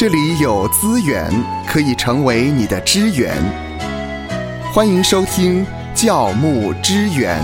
[0.00, 1.30] 这里有资源
[1.66, 3.36] 可以成为你的支援。
[4.72, 5.62] 欢迎收听
[5.94, 7.38] 教牧支援。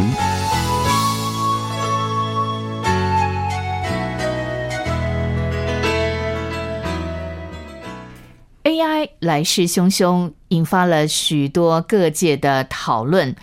[8.65, 13.37] AI 来势汹汹，引发了许多各界的讨论。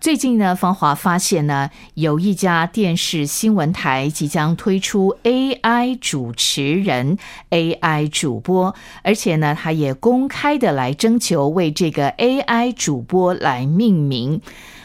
[0.00, 7.18] 最近呢，芳华发现呢，有一家电视新闻台即将推出 AI 主持人、
[7.50, 14.40] AI 主播，而且呢，他也公开的来征求为这个 AI 主播来命名。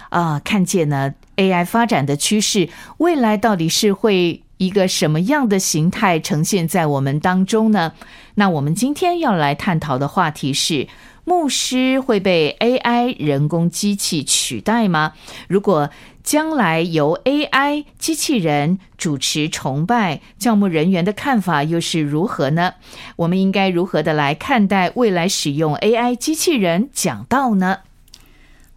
[0.09, 7.93] 啊、看见呢 AI 发展的趋势，未来到底是会一个什么样的形态呈现在我们当中呢？
[8.35, 10.87] 那我们今天要来探讨的话题是：
[11.25, 15.13] 牧师会被 AI 人工机器取代吗？
[15.47, 15.89] 如果
[16.23, 22.75] 将来由 AI 机器人主持崇拜，教牧人员的看法又是如何呢？
[23.17, 27.79] 我们应该如何的来看待未来使用 AI 机器人讲道呢？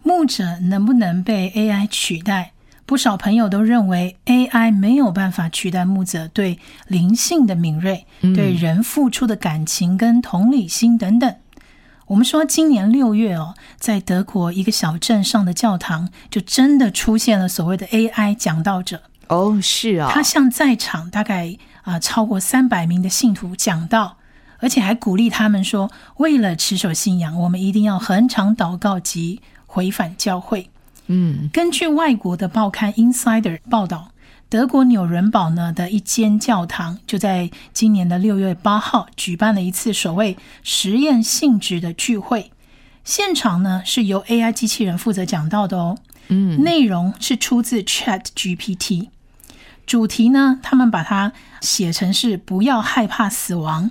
[0.03, 2.53] 牧者能不能被 AI 取代？
[2.87, 11.35] 不少朋友都认为 AI 没有办法取代牧者对灵性的敏锐，对人付出的感情跟同理心等等。
[12.09, 19.03] 我们说，今年六月哦，在德国一个小镇上的教堂，就真的出现了所谓的 AI 讲道者。
[19.29, 24.17] 哦，是啊、他向在场大概啊、超过三百名的信徒讲道，
[24.61, 30.71] 而且还鼓励他们说，为了持守信仰，我们一定要恒常祷告及回返教会。
[31.09, 34.13] 嗯，根据外国的报刊《Insider》报道，
[34.51, 42.51] 德国纽伦堡呢的一间教堂就在今年的六月八号举办了一次所谓实验性质的聚会，
[43.05, 45.99] 现场呢是由 AI 机器人负责讲到的哦。
[46.29, 49.09] 嗯，内容是出自 Chat GPT，
[49.87, 53.91] 主题呢，他们把它写成是不要害怕死亡。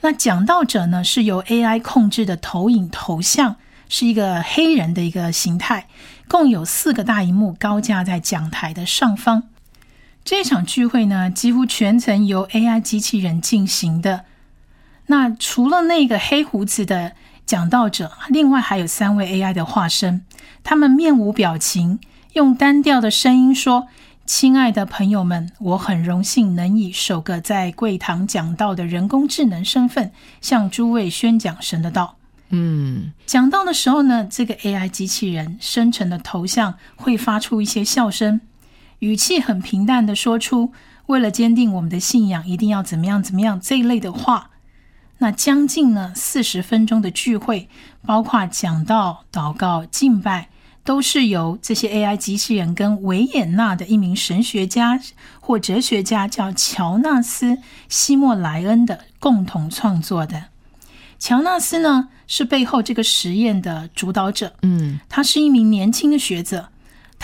[0.00, 3.54] 那讲道者呢是由 AI 控制的投影头像，
[3.88, 5.86] 是一个黑人的一个形态，
[6.26, 9.44] 共有四个大荧幕高架在讲台的上方。
[10.24, 14.24] 这场聚会呢，几乎全程由 AI 机器人进行的。
[15.06, 17.12] 那除了那个黑胡子的
[17.44, 20.24] 讲道者，另外还有三位 AI 的化身，
[20.62, 22.00] 他们面无表情，
[22.32, 23.88] 用单调的声音说
[24.24, 30.10] ：“亲爱的朋友们，我很荣幸能以首个在贵堂讲道的人工智能身份，
[30.40, 32.16] 向诸位宣讲神的道。”
[32.48, 38.40] 嗯，讲到的时候呢，这个 AI 机器人生成的头像会发出一些笑声，
[39.04, 40.72] 语气很平淡的说出
[41.06, 44.50] “为了坚定我们的信仰，一定要怎么样怎么样”这一类的话。
[45.18, 47.68] 那将近呢四十分钟的聚会，
[48.06, 50.48] 包括讲道、祷告、敬拜，
[50.82, 54.98] 都是由这些 AI 机器人跟维也纳的一名神学家
[55.38, 57.56] 或哲学家叫乔纳斯·
[57.90, 60.46] 西莫莱恩的共同创作的。
[61.18, 66.70] 乔纳斯呢是背后这个实验的主导者，嗯，他是一名年轻的学者，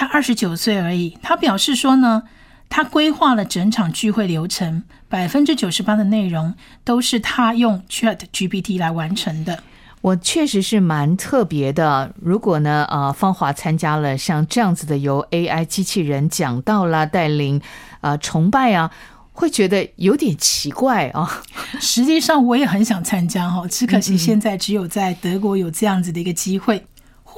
[0.01, 1.19] 他二十九岁而已。
[1.21, 2.23] 他表示说呢，
[2.71, 9.63] 他规划了整场聚会流程，百分之九十八的内容都是他用 Chat GPT 来完成的。
[10.01, 12.15] 我确实是蛮特别的。
[12.19, 17.61] 如果呢，呃，芳华参加了像这样子的由 AI 机器人讲到啦、带领
[18.01, 18.91] 呃崇拜啊，
[19.35, 21.43] 会觉得有点奇怪啊。
[21.79, 26.83] 实际上我也很想参加哈，只可惜现在只有在德国有这样子的一个机会。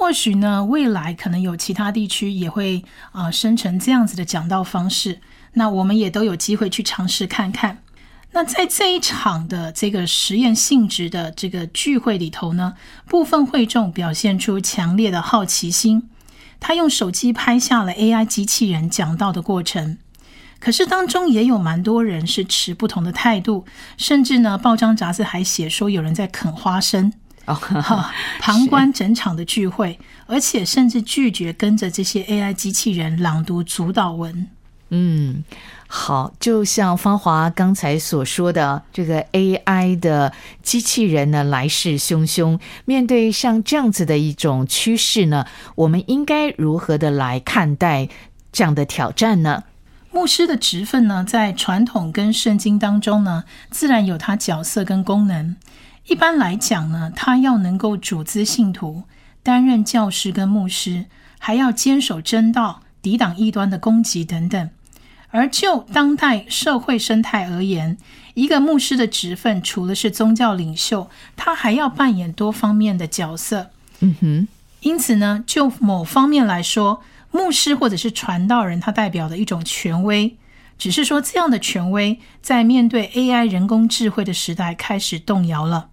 [0.03, 2.83] 或许呢，未来可能有其他地区也会
[3.13, 5.21] 啊、生成这样子的讲道方式，
[5.53, 7.81] 那我们也都有机会去尝试看看。
[8.33, 12.73] 那在这一场的这个实验性质的这个聚会里头呢，
[13.07, 16.09] 部分会众表现出强烈的好奇心，
[16.59, 19.97] 他用手机拍下了 AI 机器人讲道的过程。
[20.59, 23.63] 可是当中也有蛮多人是持不同的态度，
[23.95, 27.13] 甚至呢，报章杂志还写说有人在啃花生，
[27.45, 27.59] 哦，
[28.39, 34.47] 旁观整场的聚会，而且甚至拒绝跟着这些 AI 机器人朗读主导文。
[34.95, 35.43] 嗯，
[35.87, 40.31] 好，就像芳华刚才所说的，这个 AI 的
[40.61, 42.59] 机器人呢来势汹汹。
[42.85, 48.07] 面对像这样子的一种趋势呢，我们应该如何的来看待
[48.51, 49.63] 这样的挑战呢？
[50.11, 55.55] 牧师的职分呢，在传统跟圣经当中呢，自然有他角色跟功能。
[56.07, 59.03] 一般来讲呢，他要能够主资信徒，
[59.41, 61.05] 担任教师跟牧师，
[61.39, 64.69] 还要坚守真道，抵挡异端的攻击等等。
[65.29, 67.97] 而就当代社会生态而言，
[68.35, 73.71] 一个牧师的职分除了是宗教领袖，他还要扮演多方面的角色。
[74.01, 74.47] 嗯哼，
[74.81, 77.01] 因此呢，就某方面来说，
[77.31, 80.37] 牧师或者是传道人，他代表的一种权威。
[80.77, 85.89] 只是说这样的权威在面对 AI 人工智慧的时代开始动摇了，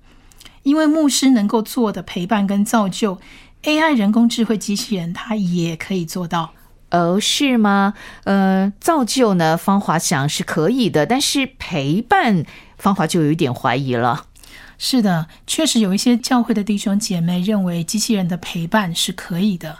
[0.62, 3.18] 因为牧师能够做的陪伴跟造就
[3.62, 6.52] ，AI 人工智慧机器人它也可以做到。
[6.90, 7.94] 哦，是吗？
[8.24, 12.44] 呃，造就呢，芳华想是可以的，但是陪伴，
[12.76, 14.26] 芳华就有一点怀疑了。
[14.76, 19.78] 是的，确实有一些教会的弟兄姐妹认为机器人的陪伴是可以的。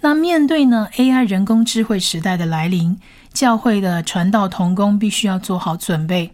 [0.00, 2.98] 那面对呢 AI 人工智慧时代的来临，
[3.32, 6.32] 教会的传道同工必须要做好准备，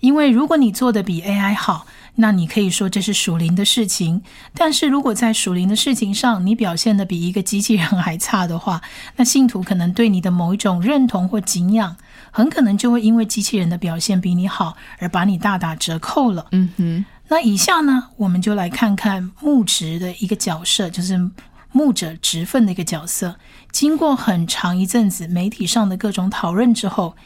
[0.00, 1.86] 因为如果你做的比 AI 好，
[2.16, 4.20] 那你可以说这是属灵的事情；
[4.54, 8.82] 但是如果在属灵的事情上你表现的比一个机器人还差的话，
[9.16, 11.96] 那信徒可能对你的某一种认同或敬仰，
[12.30, 16.46] 很可能就会因为机器人的表现比你好而把你大打折扣了。
[16.52, 17.04] 嗯哼。
[17.28, 21.30] 那以下呢，我们就来看看牧职的一个角色，就是
[21.70, 23.36] 牧者职分的一个角色。
[23.70, 27.16] 经过很长一阵子媒体上的各种讨论之后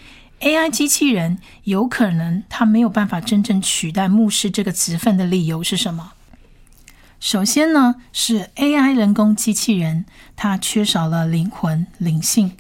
[0.40, 6.12] ，AI 机器人有可能它没有办法真正取代牧师这个职分的理由是什么？
[7.18, 10.04] 首先呢，是 AI 人工机器人
[10.36, 12.52] 它缺少了灵魂灵性。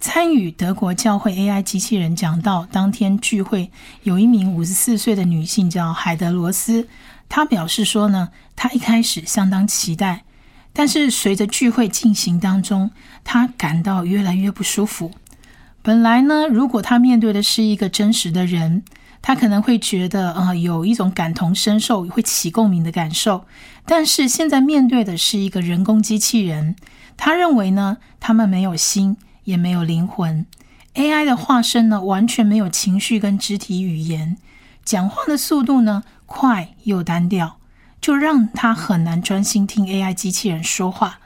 [0.00, 3.70] 参与德国教会 AI 机器人讲道当天聚会，
[4.02, 6.88] 有一名五十四岁的女性叫海德罗斯。
[7.28, 10.24] 她表示说呢，她一开始相当期待，
[10.72, 12.90] 但是随着聚会进行当中，
[13.22, 15.12] 她感到越来越不舒服。
[15.82, 18.82] 本来呢，如果他面对的是一个真实的人，
[19.20, 23.44] 他可能会觉得啊，有一种感同身受、会起共鸣的感受。
[23.84, 26.76] 但是现在面对的是一个人工机器人，
[27.16, 29.16] 他认为呢，他们没有心。
[29.44, 30.46] 也没有灵魂
[30.94, 34.36] ，AI 的化身呢，完全没有情绪跟肢体语言，
[34.84, 37.56] 讲话的速度呢快又单调，
[38.00, 41.18] 就让他很难专心听 AI 机器人说话。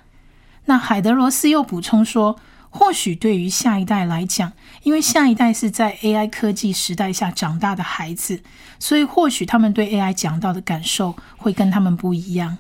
[0.64, 2.38] 那海德罗斯又补充说，
[2.78, 4.52] 或许对于下一代来讲，
[4.82, 8.43] 因为下一代是在 AI 科技时代下长大的孩子，
[8.78, 12.58] 所以或许他们对 AI 讲到的感受会跟他们不一样。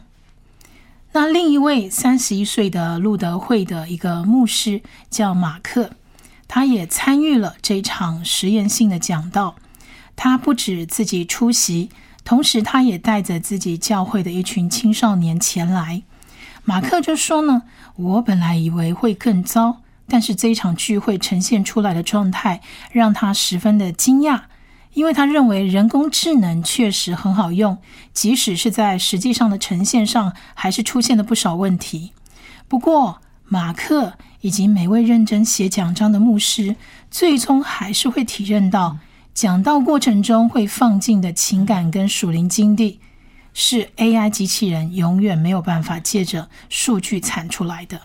[1.12, 4.80] 那另一位三十一岁的路德会的一个牧师
[5.10, 5.90] 叫马克，
[6.48, 9.56] 他也参与了这场实验性的讲道。
[10.16, 11.90] 他不止自己出席，
[12.24, 16.02] 同时他也带着自己教会的一群青少年前来。
[16.64, 17.64] 马克就说呢
[17.96, 22.60] ：“我本来以为会更糟，但是这一场聚会呈现出来的状态
[22.92, 24.42] 让他十分的惊讶。”
[24.94, 27.76] 因为他认为人工智能确实很好用，
[28.14, 32.12] 即使是在实际上的呈现上，还是出现了不少问题。
[32.66, 36.76] 不过，马克以及每位认真写讲章的牧师，
[37.10, 38.96] 最终还是会体认到，
[39.34, 42.98] 讲道过程中会放进的情感跟属灵经历，
[43.52, 48.00] 是 AI 机器人永远没有办法借着数据产出来的。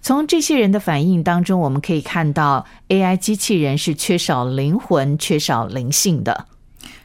[0.00, 6.46] 从这些人的反应当中，我们可以看到 AI 机器人是缺少灵魂、缺少灵性的。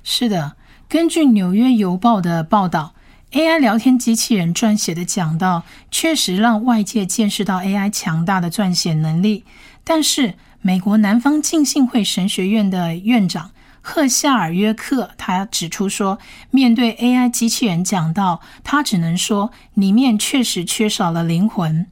[0.03, 0.53] 是的，
[0.87, 2.93] 根据《纽约邮报》的报道
[3.31, 9.45] ，AI 聊天机器人撰写的讲道确实让外界见识到 AI 强大的撰写能力。
[9.83, 13.49] 但是，美国南方浸信会神学院的院长
[13.81, 16.19] 赫夏尔约克他指出说，
[16.51, 21.87] 面对 AI 机器人讲道，他只能说里面确实缺少了灵魂。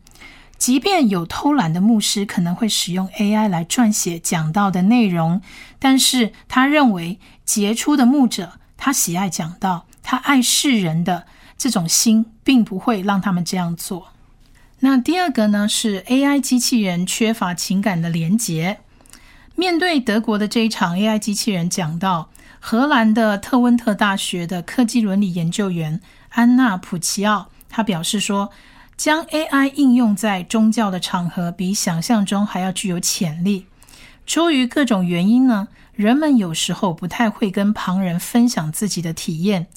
[0.59, 5.41] 即便有偷懒的牧师可能会使用 AI 来撰写讲道的内容，
[5.79, 11.25] 但是他认为杰出的牧者，他喜爱讲道，他爱世人的
[11.57, 14.09] 这种心，并不会让他们这样做。
[14.81, 18.79] 那第二个呢，是 AI 机器人缺乏情感的连结。
[19.55, 22.29] 面对德国的这一场 AI 机器人讲道，
[22.59, 28.51] 荷兰的特温特大学的科技伦理研究员安娜普奇奥，他表示说。
[28.99, 33.65] 将 AI 应用在宗教的场合，比想象中还要具有潜力。
[34.25, 39.67] 出于各种原因呢，人们有时候不太会跟旁人分享自己的体验，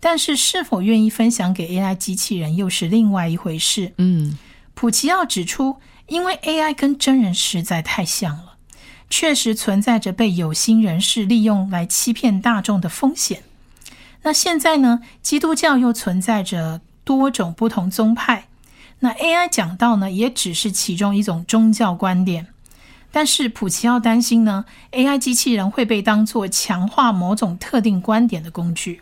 [0.00, 3.92] 但是是否愿意分享给 AI 机器人，又是另外一回事。
[3.98, 4.36] 嗯，
[4.74, 5.76] 普奇奥指出，
[6.08, 8.56] 因为 AI 跟真人实在太像了，
[9.08, 13.44] 确实存在着被有心人士利用来欺骗大众的风险。
[14.22, 18.48] 那现在呢，基督教又存在着多种不同宗派。
[19.04, 22.46] 那 AI 讲到呢，也只是其中一种宗教观点，
[23.10, 29.00] 但是普奇奥担心呢，AI 机器人会被当作强化某种特定观点的工具。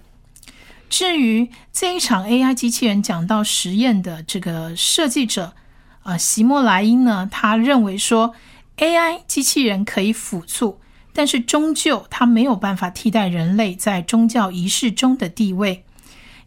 [0.88, 5.52] 至于这一场 AI 机器人讲到实验的这个设计者
[6.02, 8.34] 啊，席莫莱因呢，他认为说
[8.78, 10.80] AI 机器人可以辅助，
[11.12, 15.84] 但是终究它没有办法替代人类在宗教仪式中的地位。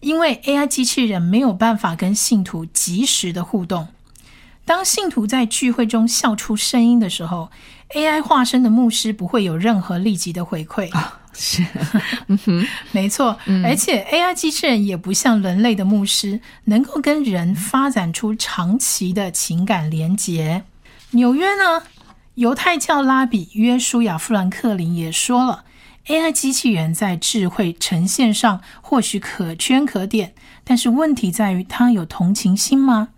[0.03, 3.87] 因为 AI 机器人没有办法跟信徒及时的互动，
[4.65, 7.49] 当信徒在聚会中笑出声音的时候
[7.95, 10.91] ，AI 化身的牧师不会有任何立即的回馈。
[11.33, 11.65] 是，
[12.91, 20.63] 没错，而且 AI 机器人也不像人类的牧师，能够跟人发展出长期的情感连结。
[21.11, 21.83] 纽约呢，
[22.35, 25.63] 犹太教拉比约书亚·富兰克林也说了
[26.07, 30.33] ，AI 机器人在智慧呈现上或许可圈可点，
[30.63, 33.09] 但是问题在于它有同情心吗？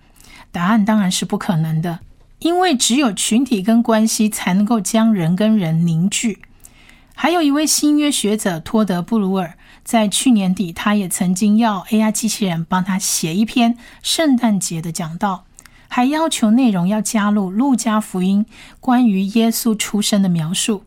[0.52, 2.00] 答案当然是不可能的，
[2.40, 6.40] 因为只有群体跟关系才能够将人跟人凝聚。
[7.14, 15.46] 还有一位新约学者托德·布鲁尔，在去年底，他也曾经要 AI 机器人帮他写一篇圣诞节的讲道，
[15.88, 18.46] 还要求内容要加入路加福音
[18.82, 20.84] 关于耶稣出生的描述，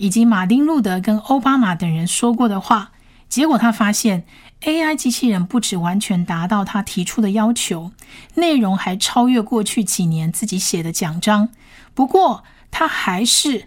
[0.00, 2.92] 以及马丁·路德跟奥巴马等人说过的话。
[3.28, 4.24] 结果他发现
[4.62, 7.92] ，AI 机器人不止完全达到他提出的要求，
[8.34, 11.50] 内容还超越过去几年自己写的讲章。
[11.94, 13.66] 不过，他还是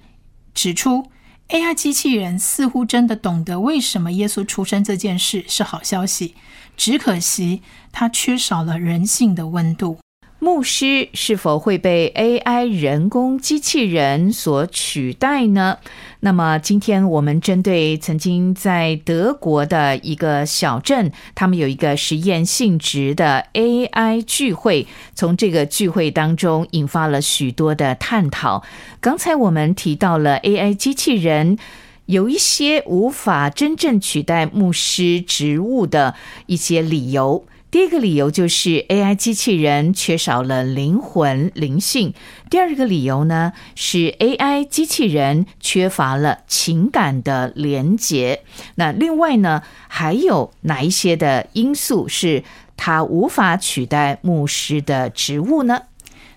[0.53, 1.05] 指出。
[1.49, 6.33] AI 机器人似乎真的懂得为什么耶稣出生这件事是好消息，
[6.75, 7.61] 只可惜
[7.91, 9.99] 它缺少了人性的温度。
[10.39, 15.77] 牧师是否会被 AI 人工机器人所取代呢？
[16.25, 28.63] 那么，今天我们针对曾经在德国的一个小镇，他们有一个实验性质的 AI 聚会，从这个聚会当中引发了许多的探讨。
[29.01, 31.57] 刚才我们提到了 AI 机器人
[32.05, 36.15] 有一些无法真正取代牧师职务的
[36.45, 37.45] 一些理由。
[37.73, 42.13] 第一个理由就是 AI 机器人缺少了灵魂灵性。
[42.47, 48.41] 第二个理由呢是 AI 机器人缺乏了情感的连结。
[48.75, 52.43] 那另外呢还有哪一些的因素是
[52.77, 55.81] 它无法取代牧师的职务呢？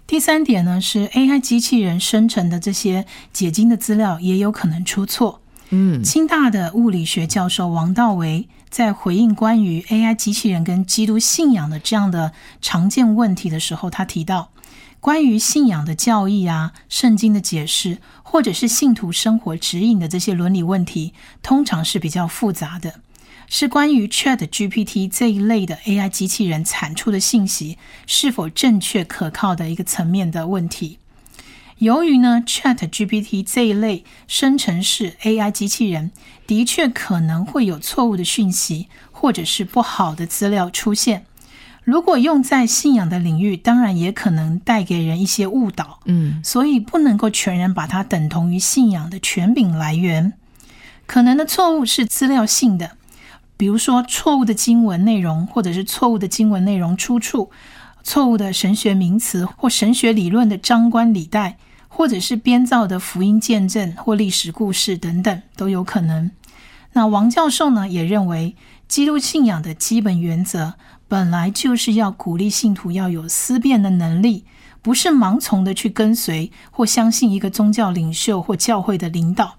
[0.07, 5.43] 第三点呢是 AI 机器人生成的这些解经的资料也有可能出错。
[5.69, 8.49] 嗯，清大的物理学教授王道维。
[8.77, 14.51] 在回应关于 AI 机器人跟基督信仰的这样的常见问题的时候，他提到，
[15.01, 23.01] 关于信仰的教义啊、圣经的解释，或者是信徒生活指引的这些伦理问题，通常是比较复杂的，
[23.49, 30.99] 是关于 Chat GPT 这一类的 AI 机器人产出的信息是否正确可靠的一个层面的问题。
[31.79, 36.11] 由于呢，Chat GPT 这一类生成式 AI 机器人
[36.47, 41.27] 的确可能会有错误的讯息，或者是不好的资料出现。
[41.85, 46.01] 如果用在信仰的领域，当然也可能带给人一些误导。
[46.07, 50.33] 嗯，所以不能够全然把它等同于信仰的权柄来源。
[51.05, 52.93] 可能的错误是资料性的，
[53.59, 57.51] 比如说错误的经文内容，或者是错误的经文内容出处、
[58.03, 61.59] 错误的神学名词或神学理论的张冠李戴。
[61.97, 66.31] 或者是编造的福音见证或历史故事等等都有可能。
[66.93, 68.55] 那王教授呢也认为，
[68.87, 70.75] 基督信仰的基本原则
[71.09, 74.45] 本来就是要鼓励信徒要有思辨的能力，
[74.83, 79.55] 不是盲从的去跟随或相信一个宗教领袖或教会的领导。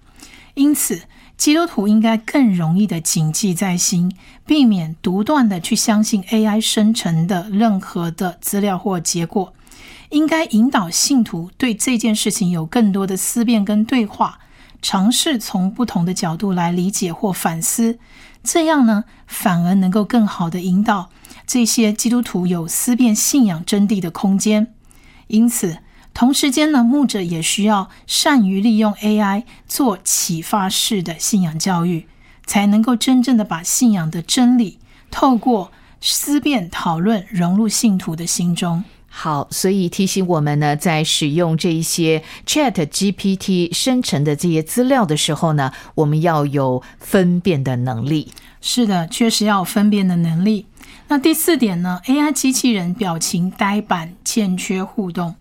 [0.53, 1.01] 因此，
[1.35, 4.15] 基督徒应该更容易的谨记在心，
[4.45, 9.53] 避免独断的去相信 AI 生成的任何的资料或结果。
[10.09, 14.39] 应该引导信徒对这件事情有更多的思辨跟对话，
[14.81, 17.99] 尝试从不同的角度来理解或反思，
[18.43, 21.09] 这样呢，反而能够更好的引导
[21.45, 24.73] 这些基督徒有思辨信仰真谛的空间。
[25.27, 25.79] 因此，
[26.13, 32.07] 同时间呢，牧者也需要善于利用 AI 做启发式的信仰教育，
[32.45, 34.79] 才能够真正的把信仰的真理
[35.11, 38.85] 透过思辨讨论融入信徒的心中。
[39.19, 48.31] 好，所以提醒我们呢，在使用这一些 Chat GPT 生成的这些资料的时候呢，我们要有分辨的能力。
[48.61, 50.67] 是的，确实要有分辨的能力。
[51.07, 55.33] 那第四点呢，AI 机器人表情呆板，欠缺互动。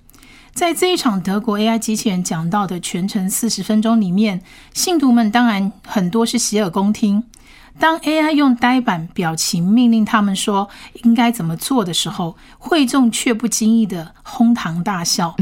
[0.54, 4.40] 在这一场德国 AI 机器人讲到的全程四十分钟里面，
[4.72, 7.22] 信徒们当然很多是洗耳恭听。
[7.78, 10.70] 当 AI 用呆板表情命令他们说
[11.04, 15.36] 应该怎么做的时候，会众却不经意的哄堂大笑。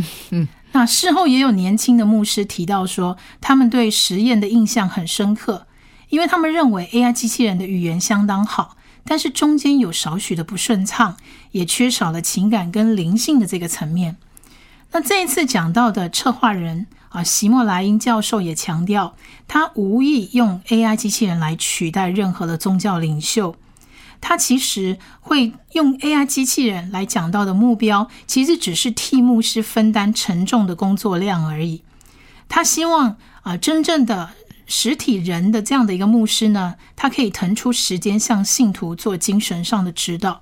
[0.73, 5.67] 那事后也有年轻的牧师提到说，他们对实验的印象很深刻，
[6.09, 11.17] 因为他们认为 AI 机器人的语言相当好，但是中间有少许的不顺畅，
[11.53, 14.17] 也缺少了情感跟灵性的这个层面。
[14.91, 16.87] 那这一次讲到的策划人。
[17.15, 19.15] 啊，席莫莱因教授也强调，
[19.47, 23.55] 他无意用 AI 机器人来取代任何的宗教领袖。
[24.21, 31.85] 他其实会用 AI 机器人来讲到的目标，其实只是替牧师分担沉重的工作量而已。
[32.49, 34.31] 他希望啊，真正的
[34.67, 40.41] 实体人的这样的一个牧师呢，他可以腾出时间向信徒做精神上的指导。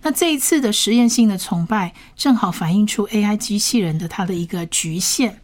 [0.00, 5.40] 那这一次的实验性的崇拜，正好反映出 AI 机器人的它的一个局限。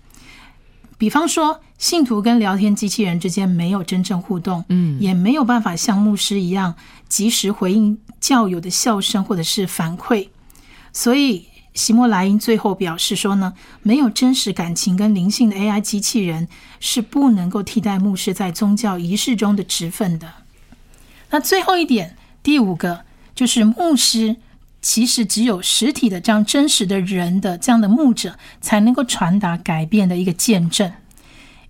[0.96, 6.74] 比方说，信徒跟聊天机器人之间没有真正互动，嗯，也没有办法像牧师一样
[7.08, 10.28] 及时回应教友的笑声或者是反馈。
[10.92, 16.48] 所以，席莫莱因最后表示说呢，没有真实感情跟灵性的 AI 机器人
[16.78, 20.32] 是不能够替代牧师在宗教仪式中的职分的。
[21.30, 23.00] 那最后一点，第五个
[23.34, 24.36] 就是牧师。
[24.85, 30.93] 其实只有实体的这样真实的人的这样的牧者，才能够传达改变的一个见证。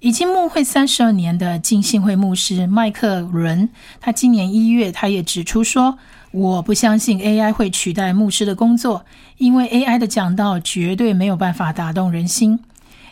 [0.00, 3.68] 已经牧会三十二年的浸信会牧师麦克伦，
[4.00, 5.96] 他今年一月他也指出说
[6.32, 9.06] ：“我不相信 AI 会取代牧师的工作，
[9.38, 12.58] 因为 AI 的讲道绝对没有办法打动人心。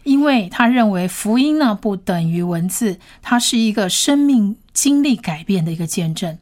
[0.03, 6.37] 因为他认为福音呢不等于文字，它是一个生命经历改变的一个见证。”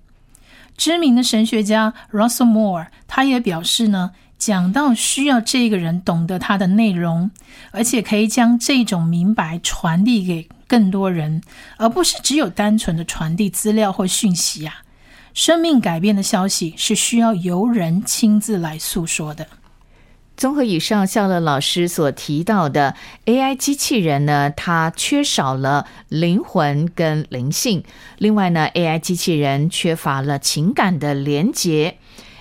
[0.80, 7.30] 知名的神学家 Russell Moore，他也表示呢，讲到需要这个人懂得他的内容，
[7.70, 11.42] 而且可以将这种明白传递给更多人，
[11.76, 14.76] 而不是只有单纯的传递资料或讯息啊。
[15.34, 19.46] 生命改变的消息是需要由人亲自来诉说的。
[20.40, 22.94] 综合以上笑乐老师所提到的
[23.26, 27.84] AI 机器人呢，它缺少了灵魂跟灵性。
[28.16, 31.98] 另外呢，AI 机器人缺乏了情感的连结。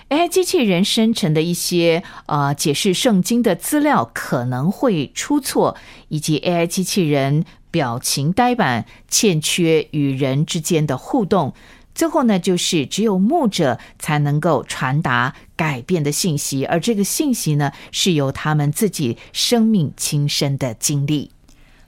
[0.08, 5.76] AI 机器人生成的一些呃解释圣经的资料可能会出错，
[6.08, 11.52] 以及 AI 机器人表情呆板，欠缺与人之间的互动。
[12.00, 21.30] 最后呢，就是只有牧者才能够传达改变的信息，而这个信息呢，是由他们自己生命亲身的经历。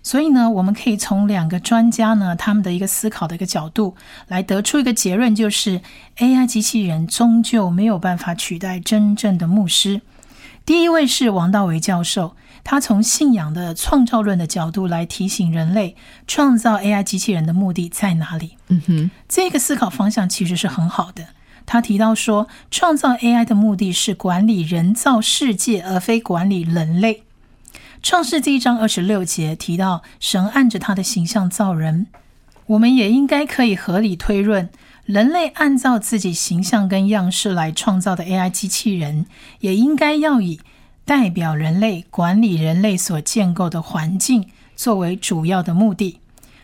[0.02, 3.96] 所以呢，我们可以从两个专家呢，他们的一个思考的一个角度
[4.28, 5.80] 来得出一个结论，就是
[6.18, 10.02] AI 机器人终究没有办法取代真正的牧师。
[10.66, 12.36] 第一位是王道维教授。
[12.64, 15.96] 他从信仰的创造论的角度来提醒人类，
[16.26, 18.56] 创造 AI 机器人的目的在哪里？
[18.68, 21.28] 嗯哼，这个思考方向其实是很好的。
[21.66, 27.24] 他提到说，创造 AI 的目的是管理人造世界，而非管理人类。
[28.02, 32.06] 创世纪一章二十六节提到，神按着他的形象造人，
[32.66, 34.70] 我们也应该可以合理推论，
[35.04, 39.26] 人类按照自己形象跟样式来创造的 AI 机器人，
[39.60, 40.60] 也应该要以。
[41.04, 46.20] 代表人类管理人类所建构的环境作为主要的目的。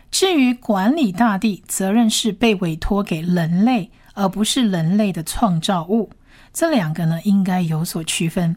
[0.09, 6.09] 至于管理大地，责任是被委托给人类，而不是人类的创造物。
[6.51, 8.55] 这两个呢，应该有所区分。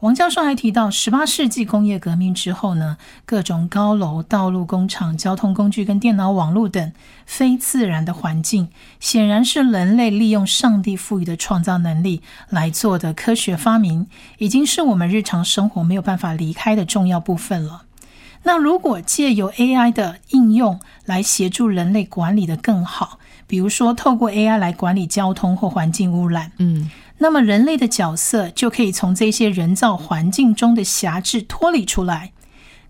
[0.00, 6.92] 王教授还提到，十八世纪工业革命之后呢，各种高楼、道路、工厂、交通工具跟电脑网络等
[7.24, 8.68] 非自然的环境，
[9.00, 17.84] 显然是人类利用上帝赋予的创造能力来做的科学发明，已经是我们日常生活没有办法离开的重要部分了。
[18.42, 26.90] 那如果借由 AI 的应用来协助人类管理的更好，比如说透过 AI 来管理交通或环境污染，嗯。
[27.18, 32.32] 那么，人类的角色就可以从这些人造环境中的辖制脱离出来，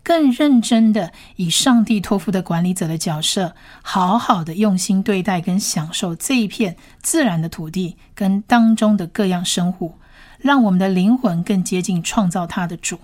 [0.03, 9.95] 更认真的以上帝托付的管理者的角色，好好的用心对待跟享受这一片自然的土地跟当中的各样生物，
[10.39, 12.99] 让我们的灵魂更接近创造它的主。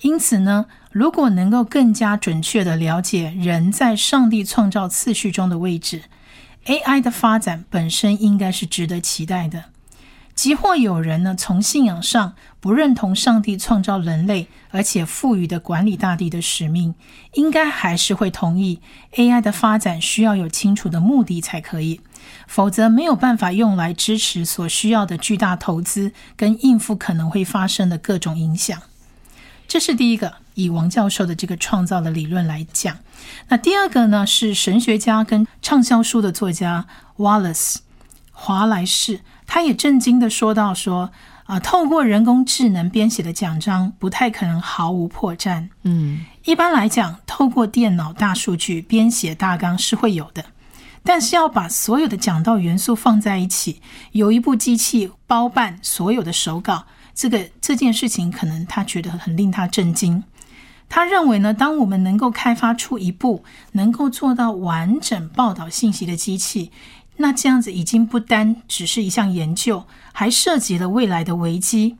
[0.00, 6.04] 因此呢，如果能够更加准确的了解人在上帝创造次序中的位置
[6.64, 9.64] ，AI 的发展本身应该是值得期待的。
[10.40, 16.94] 即或有人呢，从信仰上不认同上帝创造人类，而且赋予的管理大地的使命，
[17.34, 18.80] 应该还是会同意
[19.16, 22.00] AI 的发展需要有清楚的目的才可以，
[22.46, 28.80] 否则没有办法用来支持所需要的巨大投资跟应付可能会发生的各种影响。
[29.68, 32.96] 这是第一个，以王教授的这个创造的理论来讲。
[33.48, 36.86] 那第二个呢，是神学家跟畅销书的作家
[37.18, 37.76] Wallace
[38.32, 39.20] 华莱士。
[39.52, 41.10] 他也震惊的说到：“说
[41.46, 45.68] 啊，透过人工智能编写的奖章不太可能毫无破绽。
[45.82, 50.44] 嗯，一般来讲，透过电脑大数据编写大纲是会有的，
[51.02, 53.82] 但是要把所有的讲道元素放在一起，
[54.12, 60.22] 有一部机器包办所有的手稿，这个这件事情可能他觉得很令他震惊。
[60.88, 66.70] 他认为呢，当我们能够开发出一部能够做到完整报道信息的机器。”
[67.20, 71.96] 那这样子已经不单只是一项研究，还涉及了未来的危机。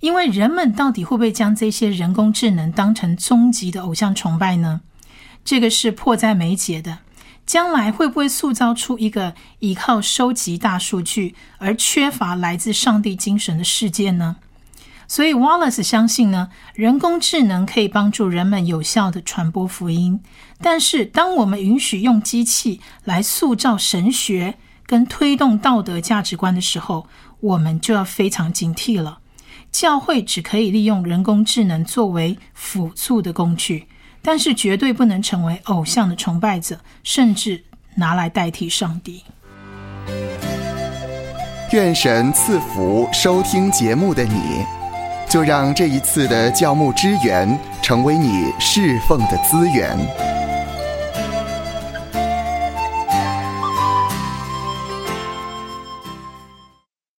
[0.00, 4.80] 因为人们到底会不会将这些人工智能当成终极的偶像崇拜呢？
[5.44, 6.98] 这个是迫在眉睫的。
[7.44, 14.36] 将来会不会塑造出一个依靠收集大数据而缺乏来自上帝精神的世界呢？
[15.08, 20.20] 所以 Wallace 相信呢，人工智能可以帮助人们有效的传播福音。
[20.60, 24.54] 但是，当我们允许用机器来塑造神学
[24.86, 27.06] 跟推动道德价值观的时候，
[27.40, 29.18] 我们就要非常警惕了。
[29.70, 33.88] 教会只可以利用人工智能作为辅助的工具。
[34.22, 37.62] 但是绝对不能成为偶像的崇拜者，甚至
[37.94, 39.22] 拿来代替上帝。
[41.70, 44.66] 愿神赐福收听节目的你，
[45.36, 47.46] 就让这一次的教牧支援
[47.82, 50.35] 成为你侍奉的资源。